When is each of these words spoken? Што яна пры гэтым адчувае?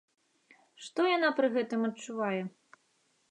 Што 0.85 1.05
яна 1.17 1.29
пры 1.39 1.47
гэтым 1.57 1.81
адчувае? 1.89 2.41